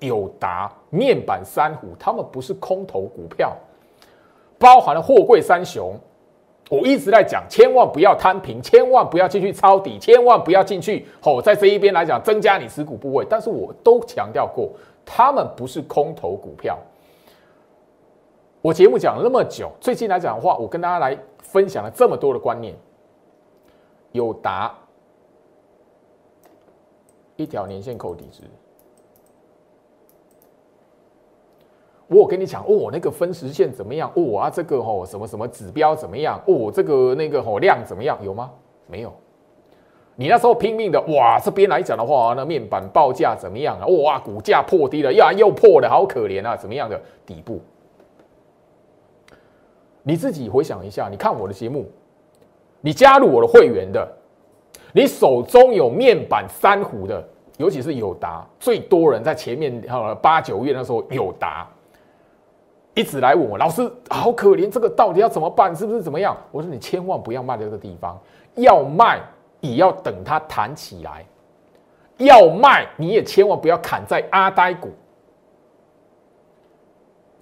[0.00, 3.56] 友达面板三虎，他们不是空头股票，
[4.58, 5.98] 包含了货柜三雄。
[6.70, 13.26] 我一直在讲，千万不要摊平，千万不要进去抄底，千万不要进去哦，在这一边来讲增加你持股部位。
[13.28, 14.70] 但是我都强调过，
[15.04, 16.78] 他们不是空头股票。
[18.62, 22.74] 我节目讲了那么久，最近来讲的话，我跟大家来分享了这么多的观念。
[24.12, 24.72] 有达
[27.36, 28.42] 一条年线扣底值，
[32.08, 34.10] 我跟你讲哦，那个分时线怎么样？
[34.14, 36.40] 哦啊，这个哦什么什么指标怎么样？
[36.46, 38.18] 哦，这个那个哦量怎么样？
[38.22, 38.50] 有吗？
[38.86, 39.12] 没有。
[40.16, 43.86] 你那时候拼命的哇，这边来讲的话，那面板报价怎么样啊？
[43.86, 46.56] 哇，股价破低了呀，又破了，好可怜啊！
[46.56, 47.60] 怎么样的底部？
[50.04, 51.86] 你自己回想一下，你看我的节目，
[52.80, 54.06] 你加入我的会员的，
[54.92, 57.26] 你手中有面板三虎的，
[57.56, 61.66] 尤其是友达，最多人在前面呃八九月那时候友达，
[62.94, 65.74] 一直来问我老师，好可怜，这个到底要怎么办？
[65.74, 66.36] 是不是怎么样？
[66.52, 68.18] 我说你千万不要卖这个地方，
[68.54, 69.20] 要卖
[69.60, 71.26] 也要等它弹起来，
[72.18, 74.90] 要卖你也千万不要砍在阿呆股。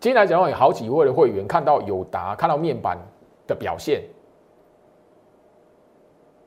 [0.01, 2.99] 今天来讲，有好几位的会员看到友达，看到面板
[3.47, 4.03] 的表现，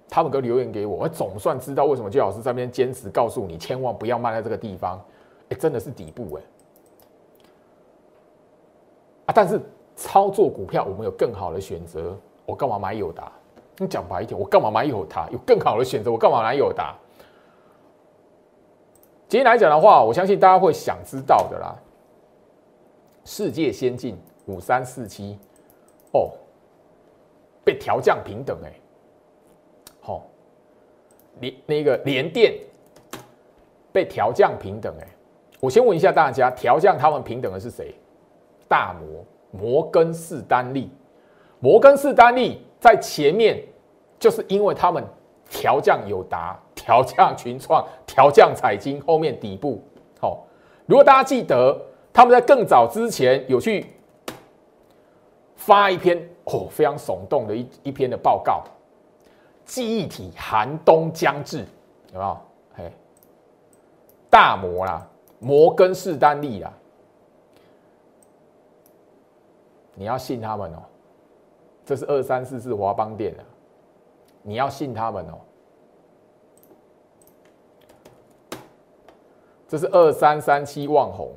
[0.10, 5.00] 他们都留言给我，我总算知道为什么姜老师这边坚持告诉你，千万不要卖在这个地方。
[5.50, 6.42] 哎，真的是底部哎！
[9.26, 9.60] 啊，但是
[9.96, 12.16] 操作股票我们有更好的选择，
[12.46, 13.32] 我干嘛买友达？
[13.78, 15.30] 你讲白一点，我干嘛买友达？
[15.32, 16.96] 有更好的选择，我干嘛买友达？
[19.28, 21.76] 今天来讲的话，我相信大家会想知道的啦。
[23.26, 24.16] 世界先进
[24.46, 25.38] 五三四七，
[26.12, 26.32] 哦，
[27.64, 28.72] 被调降平等哎，
[30.00, 30.22] 好，
[31.40, 32.54] 连那个联电
[33.92, 35.08] 被调降平等哎，
[35.60, 37.96] 我先问一下大家，调降他们平等的是谁？
[38.68, 40.90] 大摩摩根士丹利，
[41.60, 43.64] 摩根士丹利在前面，
[44.20, 45.04] 就是因为他们
[45.50, 49.84] 调降友达、调降群创、调降彩金，后面底部
[50.20, 50.46] 好，
[50.86, 51.80] 如果大家记得。
[52.18, 53.88] 他们在更早之前有去
[55.58, 58.64] 发一篇哦非常耸动的一一篇的报告，
[59.66, 61.58] 记忆体寒冬将至，
[62.14, 62.38] 有没有？
[62.78, 62.92] 嘿，
[64.30, 65.06] 大摩啦，
[65.40, 66.72] 摩根士丹利啦，
[69.96, 70.84] 你要信他们哦，
[71.86, 73.44] 这是二三四四华邦店的，
[74.44, 75.40] 你要信他们哦，
[79.68, 81.34] 这是二三三七万红。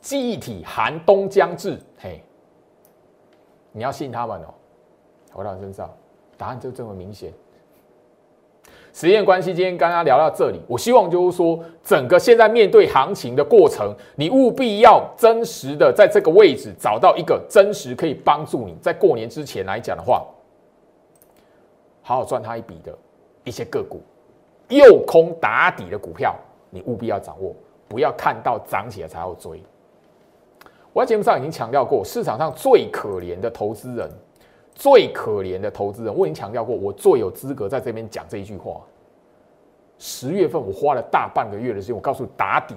[0.00, 2.22] 记忆体寒冬将至，嘿，
[3.70, 4.54] 你要信他们哦。
[5.32, 5.94] 回到身上，
[6.38, 7.32] 答案就这么明显。
[9.00, 20.22] 实验关系，今天跟大家聊到这里，我希望就是说，整个现在面对行情的过程，你务必要真实的在这个位置找到一个真实可以帮助你在过年之前来讲的话，
[22.02, 22.94] 好好赚他一笔的
[23.42, 24.02] 一些个股，
[24.68, 26.36] 诱空打底的股票，
[26.68, 27.56] 你务必要掌握，
[27.88, 29.62] 不要看到涨起来才要追。
[30.92, 34.10] 我在节目上已经强调过，市场上最可怜的投资人，
[34.74, 38.78] 最可怜的投资人，我已经强调过，我最有资格在这边讲这一句话。
[40.00, 42.74] 十月份我花了大半个月的时间，我告诉你打底。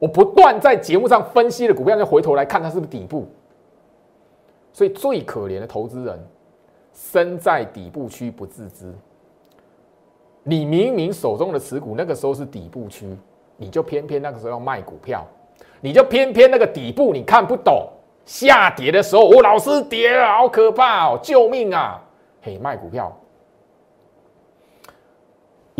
[0.00, 3.28] 我不断在节目上分析的股票，再回头来看它是不是底部。
[4.72, 6.18] 所以最可怜的投资人，
[6.92, 8.92] 身在底部区不自知。
[10.42, 13.16] 你明明手中的持股那个时候是底部区，
[13.56, 15.24] 你就偏偏那个时候要卖股票，
[15.80, 17.88] 你就偏偏那个底部你看不懂，
[18.24, 22.02] 下跌的时候，我老师跌了，好可怕哦，救命啊！
[22.42, 23.16] 嘿，卖股票。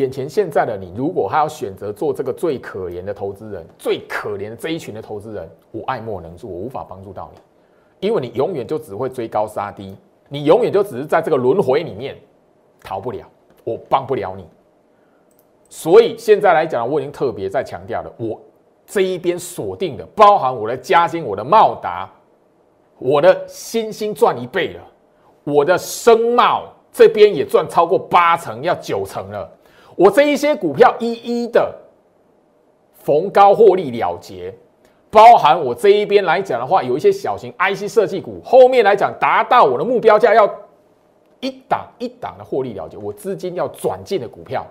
[0.00, 8.08] 眼前现在的你，如果还要选择做这个最可怜的投资人，最可怜的这一群的投资人，我爱莫能助，我无法帮助到你。
[8.08, 9.94] 因为你永远就只会追高杀低，
[10.28, 12.16] 你永远就只是在这个轮回里面
[12.82, 13.26] 逃不了，
[13.62, 14.46] 我帮不了你。
[15.68, 18.40] 所以现在来讲，我已经特别在强调了，我
[18.86, 22.08] 这一边锁定的，包含我的嘉兴、我的茂达、
[22.98, 24.82] 我的新兴赚一倍了，
[25.44, 29.48] 我的深茂这边也赚超过八成，要九成了。
[30.00, 31.78] 我这一些股票一一的
[32.94, 34.54] 逢高获利了结。
[35.10, 40.48] 包含我这一边来讲的话，有一些小型 IC 设计股，后面来讲达到我的目标价，要
[41.40, 44.66] 一档一档的获利了结，我资金要转进的股票，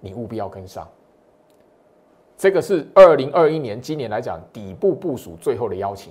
[0.00, 0.88] 你务必要跟上。
[2.38, 6.10] 这个是二零二一年今年来讲底部部署最后的邀请。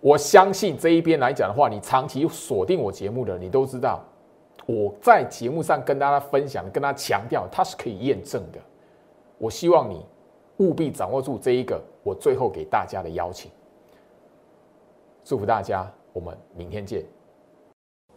[0.00, 4.02] 我相信这一边来讲的话，你长期锁定我节目的，你都知道
[4.66, 8.58] 我在节目上跟大家分享、跟他强调，它是可以验证的。
[9.38, 10.04] 我希望你
[10.58, 11.80] 务必掌握住这一个。
[12.02, 13.50] 我最后给大家的邀请，
[15.24, 17.02] 祝福大家，我们明天见。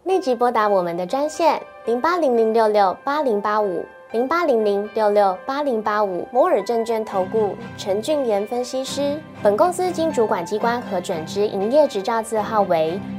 [0.03, 9.17] 立即拨打我们的专线零八零零六六八零八五零八零零六六八零八五摩尔证券投顾陈俊言分析师。
[9.41, 12.99] 本公司经主管机关核准之营业执照字号为